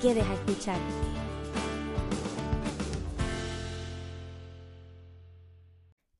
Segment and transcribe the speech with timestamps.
[0.00, 0.78] quedes a escuchar.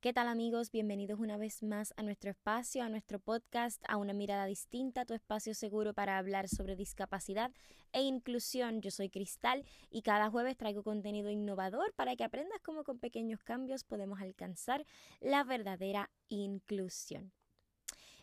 [0.01, 0.73] ¿Qué tal amigos?
[0.73, 5.15] Bienvenidos una vez más a nuestro espacio, a nuestro podcast, a una mirada distinta, tu
[5.15, 7.53] espacio seguro para hablar sobre discapacidad
[7.93, 8.81] e inclusión.
[8.81, 13.45] Yo soy Cristal y cada jueves traigo contenido innovador para que aprendas cómo con pequeños
[13.45, 14.87] cambios podemos alcanzar
[15.21, 17.33] la verdadera inclusión.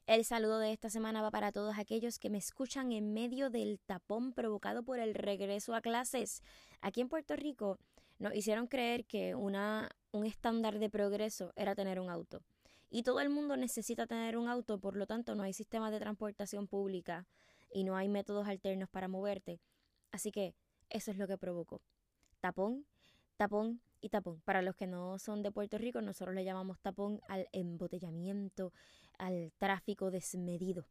[0.08, 3.80] El saludo de esta semana va para todos aquellos que me escuchan en medio del
[3.80, 6.44] tapón provocado por el regreso a clases.
[6.80, 7.80] Aquí en Puerto Rico
[8.20, 12.44] nos hicieron creer que una, un estándar de progreso era tener un auto.
[12.92, 16.00] Y todo el mundo necesita tener un auto, por lo tanto no hay sistemas de
[16.00, 17.26] transportación pública
[17.74, 19.60] y no hay métodos alternos para moverte.
[20.12, 20.54] Así que
[20.92, 21.82] eso es lo que provocó.
[22.42, 22.86] Tapón,
[23.38, 24.40] tapón y tapón.
[24.42, 28.72] Para los que no son de Puerto Rico, nosotros le llamamos tapón al embotellamiento,
[29.20, 30.88] al tráfico desmedido.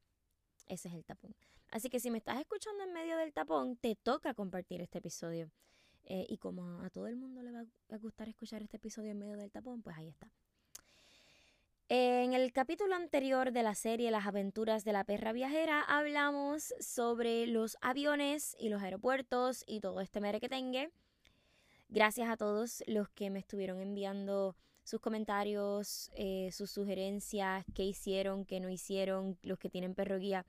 [0.67, 1.35] Ese es el tapón.
[1.71, 5.51] Así que si me estás escuchando en medio del tapón, te toca compartir este episodio.
[6.05, 9.19] Eh, y como a todo el mundo le va a gustar escuchar este episodio en
[9.19, 10.31] medio del tapón, pues ahí está.
[11.89, 17.47] En el capítulo anterior de la serie Las aventuras de la perra viajera hablamos sobre
[17.47, 20.91] los aviones y los aeropuertos y todo este merequetengue.
[21.91, 28.45] Gracias a todos los que me estuvieron enviando sus comentarios, eh, sus sugerencias, qué hicieron,
[28.45, 30.47] qué no hicieron, los que tienen perro guía,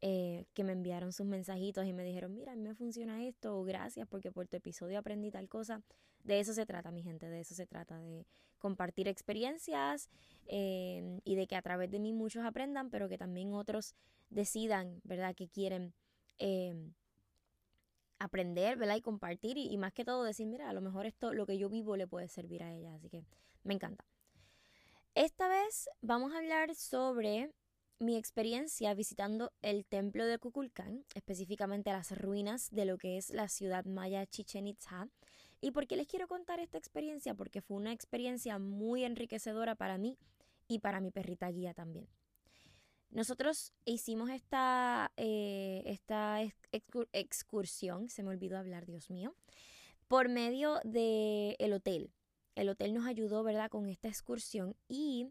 [0.00, 3.58] eh, que me enviaron sus mensajitos y me dijeron, mira, a mí me funciona esto,
[3.58, 5.82] o gracias porque por tu episodio aprendí tal cosa.
[6.24, 8.26] De eso se trata, mi gente, de eso se trata, de
[8.58, 10.08] compartir experiencias
[10.46, 13.94] eh, y de que a través de mí muchos aprendan, pero que también otros
[14.30, 15.94] decidan, ¿verdad?, que quieren
[18.22, 18.96] aprender, ¿verdad?
[18.96, 21.68] Y compartir y, más que todo decir, mira, a lo mejor esto, lo que yo
[21.68, 22.94] vivo le puede servir a ella.
[22.94, 23.24] Así que
[23.64, 24.04] me encanta.
[25.14, 27.50] Esta vez vamos a hablar sobre
[27.98, 33.48] mi experiencia visitando el templo de Kukulcán, específicamente las ruinas de lo que es la
[33.48, 35.08] ciudad maya Chichen Itza.
[35.60, 37.34] ¿Y por qué les quiero contar esta experiencia?
[37.34, 40.18] Porque fue una experiencia muy enriquecedora para mí
[40.66, 42.08] y para mi perrita guía también.
[43.12, 46.42] Nosotros hicimos esta, eh, esta
[47.12, 49.34] excursión, se me olvidó hablar, Dios mío,
[50.08, 52.10] por medio del el hotel
[52.54, 55.28] el hotel nos ayudó, ¿verdad?, con esta excursión y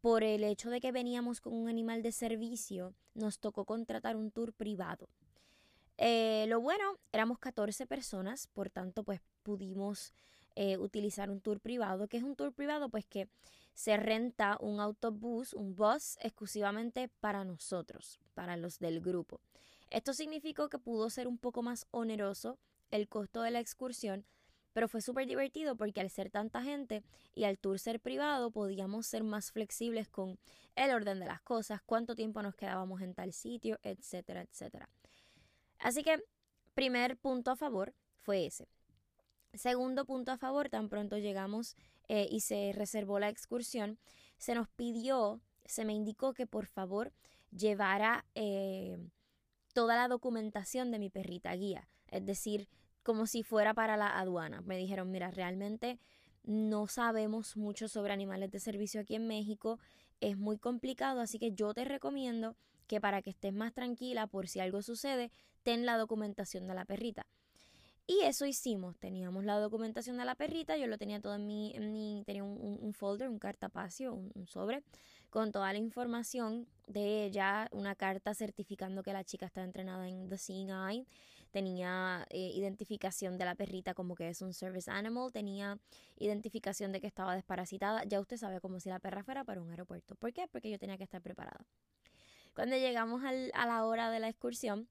[0.00, 4.30] por el hecho de que veníamos con un animal de servicio, nos tocó contratar un
[4.30, 5.08] tour privado.
[5.96, 10.12] Eh, lo bueno, éramos 14 personas, por tanto, pues pudimos
[10.56, 12.08] eh, utilizar un tour privado.
[12.08, 12.88] que es un tour privado?
[12.88, 13.28] Pues que
[13.74, 19.40] se renta un autobús, un bus exclusivamente para nosotros, para los del grupo.
[19.90, 22.58] Esto significó que pudo ser un poco más oneroso
[22.90, 24.24] el costo de la excursión,
[24.72, 27.04] pero fue súper divertido porque al ser tanta gente
[27.34, 30.38] y al tour ser privado podíamos ser más flexibles con
[30.74, 34.88] el orden de las cosas, cuánto tiempo nos quedábamos en tal sitio, etcétera, etcétera.
[35.78, 36.22] Así que
[36.74, 38.68] primer punto a favor fue ese.
[39.54, 41.76] Segundo punto a favor, tan pronto llegamos
[42.08, 43.98] eh, y se reservó la excursión,
[44.36, 47.12] se nos pidió, se me indicó que por favor
[47.50, 48.98] llevara eh,
[49.72, 52.68] toda la documentación de mi perrita guía, es decir,
[53.02, 54.60] como si fuera para la aduana.
[54.62, 56.00] Me dijeron, mira, realmente
[56.42, 59.78] no sabemos mucho sobre animales de servicio aquí en México,
[60.20, 64.48] es muy complicado, así que yo te recomiendo que para que estés más tranquila por
[64.48, 65.30] si algo sucede,
[65.62, 67.26] ten la documentación de la perrita.
[68.06, 71.74] Y eso hicimos, teníamos la documentación de la perrita, yo lo tenía todo en mi,
[71.74, 74.82] en mi tenía un, folder, un cartapacio, un, un, sobre,
[75.30, 80.28] con toda la información de ella, una carta certificando que la chica está entrenada en
[80.28, 81.06] The Seeing Eye,
[81.54, 85.78] tenía eh, identificación de la perrita como que es un service animal, tenía
[86.18, 89.70] identificación de que estaba desparasitada, ya usted sabe como si la perra fuera para un
[89.70, 90.16] aeropuerto.
[90.16, 90.48] ¿Por qué?
[90.48, 91.64] Porque yo tenía que estar preparada.
[92.54, 94.88] Cuando llegamos a la hora de la excursión,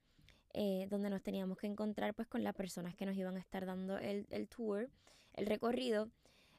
[0.53, 3.65] eh, donde nos teníamos que encontrar pues con las personas que nos iban a estar
[3.65, 4.89] dando el, el tour,
[5.33, 6.09] el recorrido,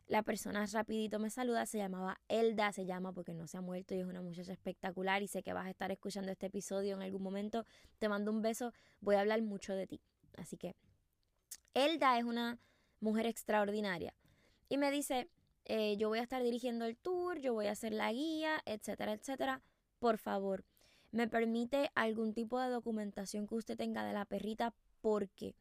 [0.06, 3.94] la persona rapidito me saluda, se llamaba Elda, se llama porque no se ha muerto
[3.94, 7.02] y es una muchacha espectacular y sé que vas a estar escuchando este episodio en
[7.02, 7.64] algún momento.
[7.98, 10.00] Te mando un beso, voy a hablar mucho de ti.
[10.36, 10.74] Así que
[11.72, 12.58] Elda es una
[13.00, 14.14] mujer extraordinaria
[14.68, 15.30] y me dice,
[15.64, 19.12] eh, yo voy a estar dirigiendo el tour, yo voy a hacer la guía, etcétera,
[19.12, 19.62] etcétera.
[19.98, 20.64] Por favor,
[21.14, 25.54] ¿me permite algún tipo de documentación que usted tenga de la perrita porque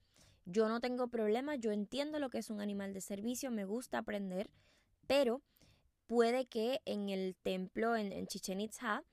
[0.45, 4.00] yo no tengo problema, yo entiendo lo que es un animal de servicio, me gusta
[4.00, 4.50] aprender,
[5.05, 5.44] pero
[6.07, 9.03] puede que en el templo en, en Chichen Itza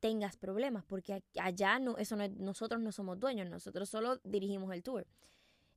[0.00, 5.06] tengas problemas, porque allá no, eso nosotros no somos dueños, nosotros solo dirigimos el tour.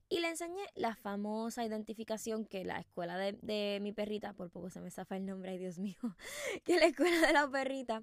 [0.08, 4.80] Y le enseñé la famosa identificación que la escuela de, mi perrita, por poco se
[4.80, 5.98] me zafa el nombre, ay Dios mío,
[6.64, 8.02] que la escuela de la perrita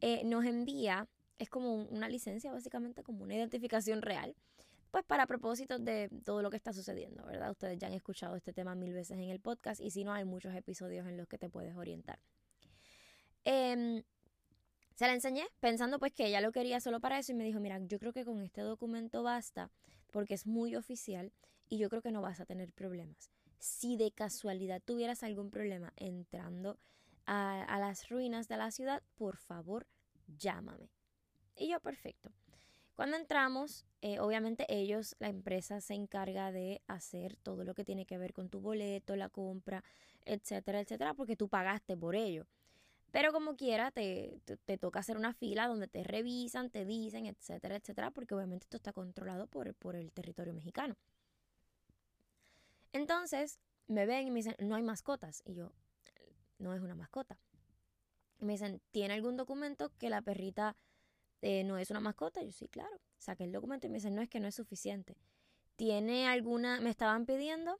[0.00, 1.08] eh, nos envía,
[1.38, 4.34] es como una licencia básicamente, como una identificación real,
[4.90, 7.50] pues para propósitos de todo lo que está sucediendo, ¿verdad?
[7.50, 10.24] Ustedes ya han escuchado este tema mil veces en el podcast y si no, hay
[10.24, 12.18] muchos episodios en los que te puedes orientar.
[13.44, 14.02] Eh,
[14.96, 17.60] se la enseñé pensando pues que ella lo quería solo para eso y me dijo,
[17.60, 19.70] mira, yo creo que con este documento basta
[20.10, 21.32] porque es muy oficial
[21.68, 23.30] y yo creo que no vas a tener problemas.
[23.58, 26.78] Si de casualidad tuvieras algún problema entrando
[27.26, 29.86] a, las ruinas de la ciudad, por favor,
[30.38, 30.88] llámame.
[31.56, 32.30] Y yo, perfecto.
[32.94, 38.06] Cuando entramos, eh, obviamente ellos, la empresa se encarga de hacer todo lo que tiene
[38.06, 39.84] que ver con tu boleto, la compra,
[40.24, 42.46] etcétera, etcétera, porque tú pagaste por ello.
[43.10, 44.40] Pero como quiera, te,
[44.80, 48.92] toca hacer una fila donde te revisan, te dicen, etcétera, etcétera, porque obviamente esto está
[48.92, 50.96] controlado por, por el territorio mexicano.
[52.92, 55.42] Entonces, me ven y me dicen, no hay mascotas.
[55.44, 55.72] Y yo,
[56.58, 57.38] no es una mascota.
[58.38, 60.76] Y me dicen, ¿tiene algún documento que la perrita
[61.46, 62.42] eh, no es una mascota?
[62.42, 63.00] yo, sí, claro.
[63.18, 65.16] Saqué el documento y me dicen, no, es que no es suficiente.
[65.76, 67.78] ¿Tiene alguna, me estaban pidiendo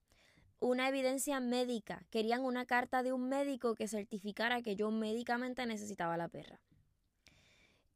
[0.61, 2.07] una evidencia médica.
[2.11, 6.61] Querían una carta de un médico que certificara que yo médicamente necesitaba la perra.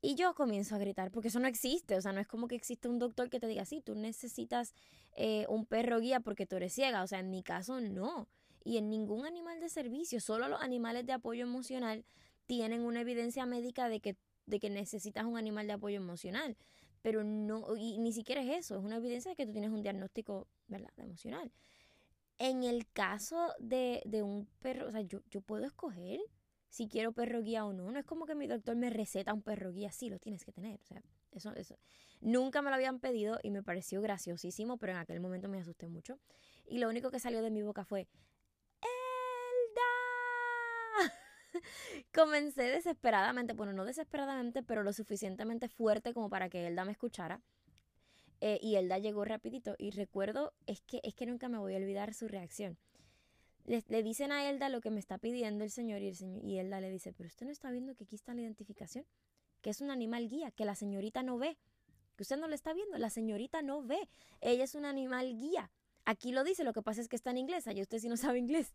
[0.02, 2.54] Y yo comienzo a gritar, porque eso no existe, o sea, no es como que
[2.54, 4.74] existe un doctor que te diga, sí, tú necesitas
[5.14, 8.26] eh, un perro guía porque tú eres ciega, o sea, en mi caso no.
[8.64, 12.04] Y en ningún animal de servicio, solo los animales de apoyo emocional
[12.46, 14.16] tienen una evidencia médica de que,
[14.50, 16.56] de que necesitas un animal de apoyo emocional.
[17.02, 19.82] Pero no, y ni siquiera es eso, es una evidencia de que tú tienes un
[19.82, 21.50] diagnóstico, ¿verdad?, emocional.
[22.38, 26.20] En el caso de, un perro, o sea, yo, yo puedo escoger
[26.68, 27.90] si quiero perro guía o no.
[27.90, 30.52] No es como que mi doctor me receta un perro guía, sí, lo tienes que
[30.52, 30.80] tener.
[30.80, 31.02] O sea,
[31.32, 31.78] eso, eso.
[32.20, 35.88] Nunca me lo habían pedido y me pareció graciosísimo, pero en aquel momento me asusté
[35.88, 36.18] mucho.
[36.66, 38.08] Y lo único que salió de mi boca fue,
[38.80, 39.92] ¡Elda!
[42.14, 47.40] Comencé desesperadamente, bueno, no desesperadamente, pero lo suficientemente fuerte como para que Elda me escuchara.
[48.40, 51.76] Eh, y Elda llegó rapidito y recuerdo, es que, es que nunca me voy a
[51.76, 52.78] olvidar su reacción.
[53.66, 56.42] Le, le, dicen a Elda lo que me está pidiendo el señor y, el señor
[56.42, 59.04] y Elda le dice, pero usted no está viendo que aquí está la identificación,
[59.60, 61.58] que es un animal guía, que la señorita no ve,
[62.16, 64.08] que usted no le está viendo, la señorita no ve,
[64.40, 65.70] ella es un animal guía.
[66.06, 68.16] Aquí lo dice, lo que pasa es que está en inglés, allá usted sí no
[68.16, 68.74] sabe inglés.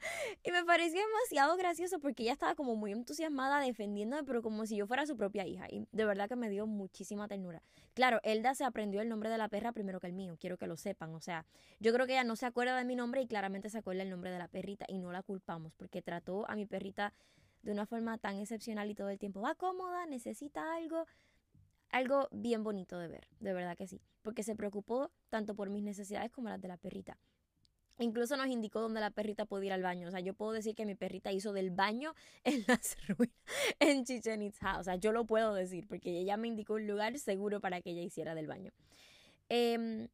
[0.44, 4.76] Y me pareció demasiado gracioso porque ella estaba como muy entusiasmada defendiéndome, pero como si
[4.76, 5.66] yo fuera su propia hija.
[5.70, 7.62] Y de verdad que me dio muchísima ternura.
[7.94, 10.66] Claro, Elda se aprendió el nombre de la perra primero que el mío, quiero que
[10.66, 11.14] lo sepan.
[11.14, 11.46] O sea,
[11.80, 14.10] yo creo que ella no se acuerda de mi nombre y claramente se acuerda el
[14.10, 17.12] nombre de la perrita y no la culpamos porque trató a mi perrita
[17.62, 21.06] de una forma tan excepcional y todo el tiempo va cómoda, necesita algo.
[21.90, 25.84] Algo bien bonito de ver, de verdad que sí, porque se preocupó tanto por mis
[25.84, 27.16] necesidades como las de la perrita.
[27.98, 30.08] Incluso nos indicó dónde la perrita podía ir al baño.
[30.08, 32.14] O sea, yo puedo decir que mi perrita hizo del baño
[32.44, 33.36] en las ruinas,
[33.80, 34.78] en Chichen Itza.
[34.78, 37.90] O sea, yo lo puedo decir porque ella me indicó un lugar seguro para que
[37.90, 38.72] ella hiciera del baño.
[39.48, 40.08] Em,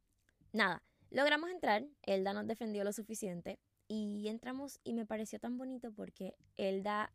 [0.51, 1.85] nada, logramos entrar.
[2.03, 7.11] Elda nos defendió lo suficiente y entramos y me pareció tan bonito porque Elda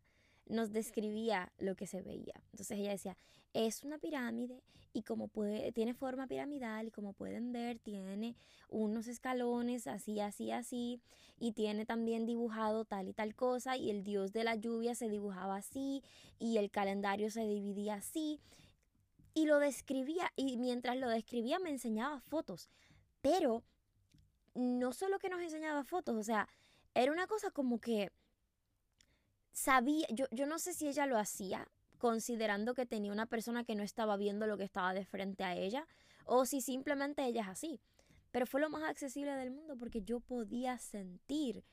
[0.49, 2.33] nos describía lo que se veía.
[2.51, 3.17] Entonces ella decía,
[3.53, 8.35] es una pirámide y como puede, tiene forma piramidal y como pueden ver tiene
[8.69, 10.99] unos escalones así, así, así
[11.39, 15.07] y tiene también dibujado tal y tal cosa y el dios de la lluvia se
[15.07, 16.03] dibujaba así
[16.39, 18.39] y el calendario se dividía así
[19.35, 22.69] y lo describía y mientras lo describía me enseñaba fotos,
[23.21, 23.63] pero
[24.55, 26.49] no solo que nos enseñaba fotos, o sea,
[26.95, 28.11] era una cosa como que
[29.59, 33.75] sabía, yo, yo no sé si ella lo hacía considerando que tenía una persona que
[33.75, 35.85] no estaba viendo lo que estaba de frente a ella,
[36.23, 37.81] o si simplemente ella es así.
[38.31, 41.65] Pero fue lo más accesible del mundo porque yo podía sentir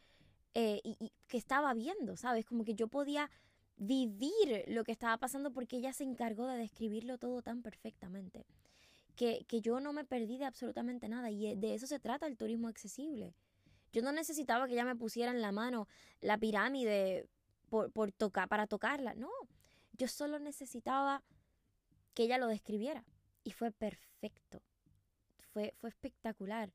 [0.54, 2.44] eh, y, que estaba viendo, ¿sabes?
[2.44, 3.30] Como que yo podía
[3.76, 8.46] vivir lo que estaba pasando porque ella se encargó de describirlo todo tan perfectamente.
[9.14, 12.36] Que, que yo no me perdí de absolutamente nada y de eso se trata el
[12.36, 13.32] turismo accesible.
[13.92, 15.86] Yo no necesitaba que ella me pusiera en la mano
[16.20, 17.28] la pirámide
[17.68, 19.30] por, por tocar, para tocarla, no.
[19.92, 21.22] Yo solo necesitaba
[22.14, 23.04] que ella lo describiera
[23.44, 24.62] y fue perfecto.
[25.52, 26.72] Fue, fue espectacular.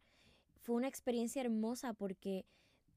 [0.61, 2.45] Fue una experiencia hermosa porque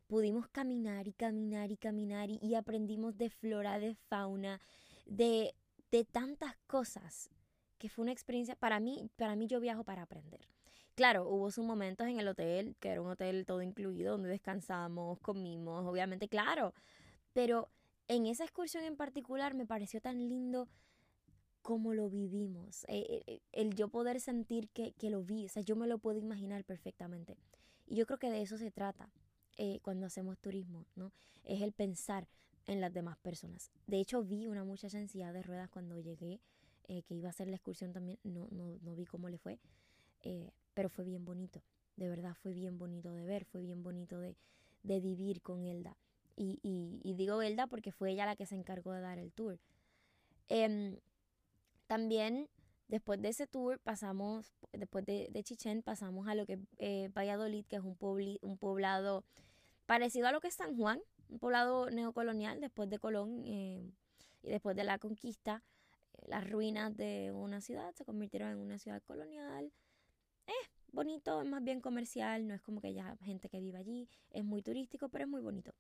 [0.07, 4.61] pudimos caminar y caminar y caminar y, aprendimos de flora, de fauna,
[5.07, 5.55] de,
[5.91, 7.31] de tantas cosas
[7.79, 10.47] que fue una experiencia para mí, para mí yo viajo para aprender.
[10.95, 15.19] Claro, hubo sus momentos en el hotel, que era un hotel todo incluido, donde descansamos,
[15.21, 16.73] comimos, obviamente, claro.
[17.33, 17.69] Pero
[18.09, 20.69] en esa excursión en particular me pareció tan lindo
[21.65, 22.85] como lo vivimos.
[22.89, 25.99] Eh, eh, el yo poder sentir que, que, lo vi, o sea, yo me lo
[25.99, 27.39] puedo imaginar perfectamente.
[27.87, 29.11] Y yo creo que de eso se trata
[29.57, 31.11] eh, cuando hacemos turismo, ¿no?
[31.43, 32.29] Es el pensar
[32.67, 33.71] en las demás personas.
[33.87, 36.41] De hecho, vi una muchacha en de ruedas cuando llegué,
[36.87, 39.59] que iba a hacer la excursión también, no, no, no vi cómo le fue,
[40.75, 41.63] pero fue bien bonito,
[41.97, 44.37] de verdad fue bien bonito de ver, fue bien bonito de,
[44.83, 45.97] de vivir con Elda.
[46.37, 49.61] Y, y, digo Elda porque fue ella la que se encargó de dar el tour.
[50.49, 50.99] Em,
[51.87, 52.49] también
[52.88, 57.11] después de ese tour pasamos, después de, de Chichén, pasamos a lo que es eh,
[57.17, 57.97] Valladolid, que es un,
[58.43, 59.25] un poblado
[59.87, 63.91] parecido a lo que es San Juan, un poblado neocolonial después de Colón eh,
[64.43, 65.62] y después de la conquista.
[66.14, 69.73] Eh, las ruinas de una ciudad se convirtieron en una ciudad colonial.
[70.47, 74.09] Eh, bonito, es más bien comercial, no es como que haya gente que vive allí,
[74.31, 75.73] es muy turístico, pero es muy bonito.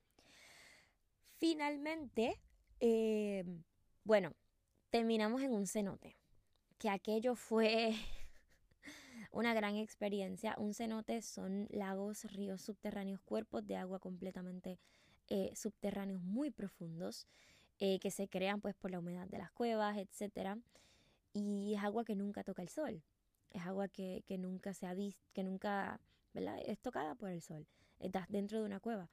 [1.46, 2.40] Finalmente,
[4.02, 4.32] bueno,
[4.88, 6.16] terminamos en un cenote,
[6.78, 7.92] que aquello fue
[9.30, 10.54] una gran experiencia.
[10.56, 14.78] Un cenote son lagos, ríos subterráneos, cuerpos de agua completamente
[15.28, 17.26] eh, subterráneos muy profundos
[17.78, 20.56] eh, que se crean pues por la humedad de las cuevas, etc.
[21.34, 23.02] Y es agua que nunca toca el sol.
[23.50, 26.00] Es agua que, que nunca se ha visto, que nunca
[26.32, 26.56] ¿verdad?
[26.64, 27.66] es tocada por el sol.
[28.00, 29.10] Estás dentro de una cueva.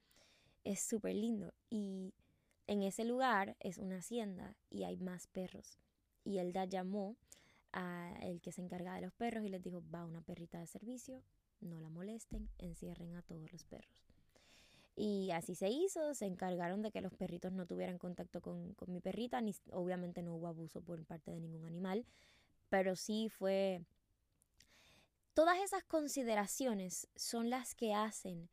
[0.63, 1.53] Es súper lindo.
[1.69, 2.13] Y
[2.71, 5.77] en ese lugar es una hacienda y hay más perros.
[6.23, 7.17] Y Elda llamó
[7.73, 10.67] a el que se encarga de los perros y les dijo, va una perrita de
[10.67, 11.21] servicio,
[11.59, 14.05] no la molesten, encierren a todos los perros.
[14.95, 18.89] Y así se hizo, se encargaron de que los perritos no tuvieran contacto con, con
[18.93, 22.05] mi perrita, ni obviamente no hubo abuso por parte de ningún animal,
[22.69, 23.83] pero sí fue...
[25.33, 28.47] Todas esas consideraciones son las que hacen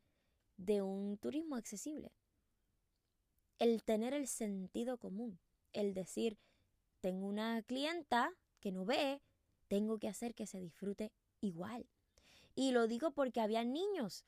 [0.57, 2.11] de un turismo accesible
[3.59, 5.39] el tener el sentido común,
[5.73, 6.39] el decir,
[7.01, 9.21] tengo una clienta que no ve,
[9.69, 11.87] tengo que hacer que se disfrute igual.
[12.55, 14.25] Y lo digo porque había niños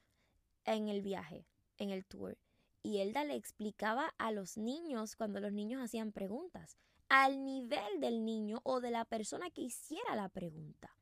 [0.65, 1.47] en el viaje,
[1.79, 2.39] en el tour.
[2.83, 6.77] Y Elda le explicaba a los niños cuando los niños hacían preguntas,
[7.09, 10.97] al nivel del niño o de la persona que hiciera la pregunta.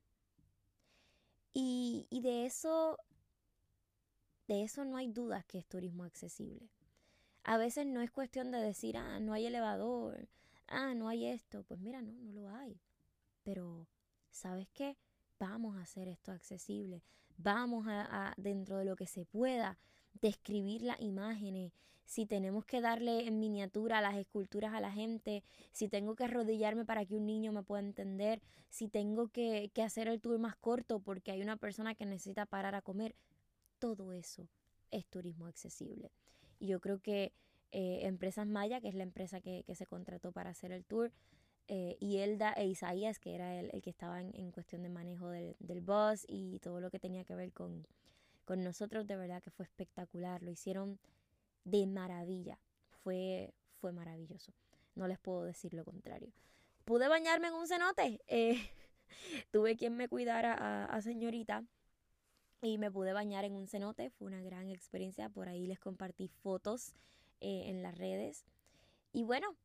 [1.53, 2.99] Y, y de eso,
[4.47, 6.71] de eso no hay dudas que es turismo accesible.
[7.49, 10.28] A veces no es cuestión de decir, ah, no hay elevador,
[10.67, 11.62] ah, no hay esto.
[11.62, 12.78] Pues mira, no, no lo hay.
[13.43, 13.88] Pero,
[14.31, 14.99] ¿sabes qué?
[15.40, 17.02] Vamos a hacer esto accesible.
[17.38, 19.78] Vamos a, dentro de lo que se pueda,
[20.21, 21.73] describir las imágenes.
[22.05, 26.85] Si tenemos que darle en miniatura las esculturas a la gente, si tengo que arrodillarme
[26.85, 30.57] para que un niño me pueda entender, si tengo que, que hacer el tour más
[30.57, 33.17] corto porque hay una persona que necesita parar a comer,
[33.78, 34.50] todo eso
[34.90, 36.12] es turismo accesible.
[36.61, 37.33] Yo creo que
[37.71, 41.12] eh, Empresas Maya, que es la empresa que, se contrató para hacer el tour,
[41.69, 45.29] eh, y Elda e Isaías, que era el, el que estaba en, cuestión de manejo
[45.29, 47.87] del, del, bus y todo lo que tenía que ver con,
[48.45, 50.43] con nosotros, de verdad que fue espectacular.
[50.43, 50.99] Lo hicieron
[51.65, 52.59] de maravilla.
[53.03, 54.55] Fue, fue maravilloso.
[54.95, 56.33] No les puedo decir lo contrario.
[56.87, 58.23] Pude bañarme en un cenote.
[58.27, 58.71] Eh,
[59.50, 61.65] tuve quien me cuidara a señorita
[62.62, 64.11] y me pude bañar en un cenote.
[64.11, 65.29] Fue una gran experiencia.
[65.29, 66.95] Por ahí les compartí fotos
[67.41, 68.45] eh, en las redes.
[69.12, 69.57] Y bueno,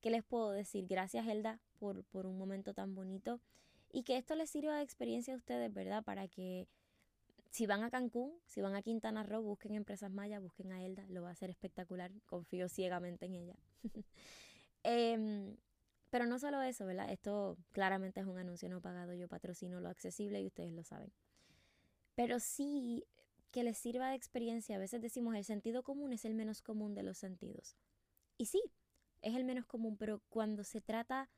[0.00, 0.86] ¿qué les puedo decir?
[0.86, 3.40] Gracias, Helda, por, por un momento tan bonito.
[3.92, 6.02] Y que esto les sirva de experiencia a ustedes, ¿verdad?
[6.04, 6.66] Para que
[7.50, 11.04] si van a Cancún, si van a Quintana Roo, busquen Empresas Maya, busquen a Elda,
[11.08, 13.56] lo va a hacer espectacular, confío ciegamente en ella.
[14.82, 15.58] Em,
[16.08, 17.10] pero no solo eso, ¿verdad?
[17.10, 21.12] Esto claramente es un anuncio no pagado, yo patrocino lo accesible y ustedes lo saben
[22.20, 23.06] pero sí
[23.50, 24.76] que les sirva de experiencia.
[24.76, 27.78] A veces decimos el sentido común es el menos común de los sentidos.
[28.36, 28.62] Y sí,
[29.22, 31.30] es el menos común, pero cuando se trata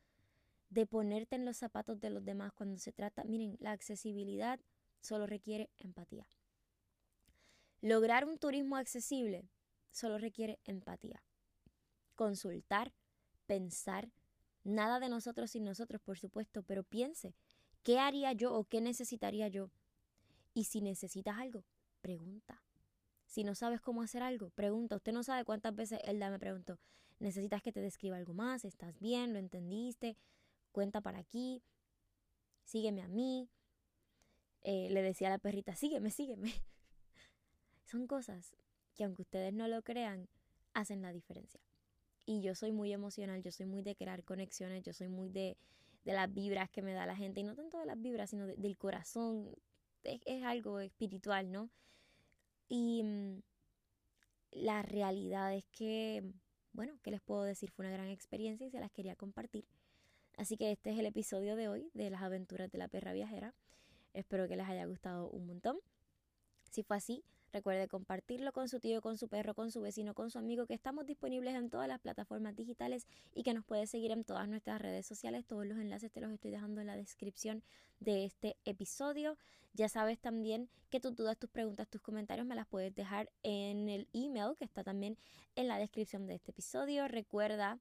[0.70, 4.58] de ponerte en los zapatos de los demás, cuando se trata, miren, la accesibilidad
[5.00, 6.26] solo requiere empatía.
[7.80, 9.48] Lograr un turismo accesible
[9.92, 11.22] solo requiere empatía.
[12.16, 12.92] Consultar,
[13.46, 14.10] pensar,
[14.64, 17.36] nada de nosotros sin nosotros, por supuesto, pero piense,
[17.84, 19.70] ¿qué haría yo o qué necesitaría yo
[20.54, 21.64] y si necesitas algo,
[22.00, 22.62] pregunta.
[23.26, 24.96] Si no sabes cómo hacer algo, pregunta.
[24.96, 26.78] Usted no sabe cuántas veces Elda me preguntó,
[27.18, 28.64] ¿necesitas que te describa algo más?
[28.64, 29.32] ¿Estás bien?
[29.32, 30.18] ¿Lo entendiste?
[30.70, 31.62] Cuenta para aquí.
[32.64, 33.48] Sígueme a mí.
[34.62, 36.52] Eh, le decía a la perrita, sígueme, sígueme.
[37.84, 38.54] Son cosas
[38.94, 40.28] que aunque ustedes no lo crean,
[40.74, 41.60] hacen la diferencia.
[42.24, 45.56] Y yo soy muy emocional, yo soy muy de crear conexiones, yo soy muy de,
[46.04, 47.40] de las vibras que me da la gente.
[47.40, 49.56] Y no tanto de las vibras, sino del corazón
[50.04, 51.70] es, algo espiritual, ¿no?
[52.68, 53.42] Y mm,
[54.52, 56.22] la realidad es que,
[56.72, 57.70] bueno, ¿qué les puedo decir?
[57.70, 59.64] Fue una gran experiencia y se las quería compartir.
[60.36, 63.54] Así que este es el episodio de hoy de las aventuras de la perra viajera.
[64.14, 65.78] Espero que les haya gustado un montón.
[66.70, 70.30] Si fue así, recuerde compartirlo con su tío, con su perro, con su vecino, con
[70.30, 74.10] su amigo, que estamos disponibles en todas las plataformas digitales y que nos puede seguir
[74.10, 75.44] en todas nuestras redes sociales.
[75.46, 77.62] Todos los enlaces te los estoy dejando en la descripción
[78.00, 79.36] de este episodio.
[79.74, 83.88] Ya sabes también que tus dudas, tus preguntas, tus comentarios me las puedes dejar en
[83.88, 85.16] el email que está también
[85.54, 87.08] en la descripción de este episodio.
[87.08, 87.78] Recuerda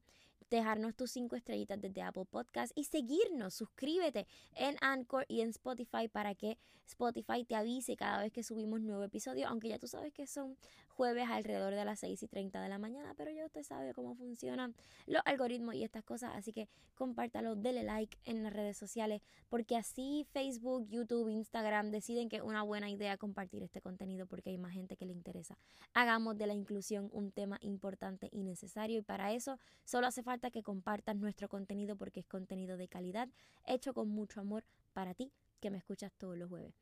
[0.56, 6.08] dejarnos tus cinco estrellitas desde Apple Podcast y seguirnos, suscríbete en Anchor y en Spotify
[6.08, 10.12] para que Spotify te avise cada vez que subimos nuevo episodio, aunque ya tú sabes
[10.12, 10.56] que son
[10.88, 14.14] jueves alrededor de las 6 y 30 de la mañana, pero ya usted sabe cómo
[14.14, 14.74] funcionan
[15.06, 19.76] los algoritmos y estas cosas, así que compártalo, dele like en las redes sociales, porque
[19.76, 24.58] así Facebook, YouTube, Instagram deciden que es una buena idea compartir este contenido porque hay
[24.58, 25.56] más gente que le interesa.
[25.94, 30.41] Hagamos de la inclusión un tema importante y necesario y para eso solo hace falta
[30.50, 33.28] que compartas nuestro contenido porque es contenido de calidad,
[33.66, 36.74] hecho con mucho amor para ti que me escuchas todos los jueves.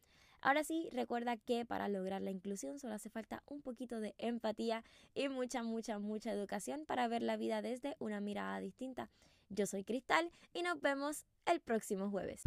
[0.42, 4.82] Ahora sí, recuerda que para lograr la inclusión solo hace falta un poquito de empatía
[5.14, 9.10] y mucha, mucha, mucha educación para ver la vida desde una mirada distinta.
[9.50, 12.42] Yo soy Cristal y nos vemos el próximo jueves.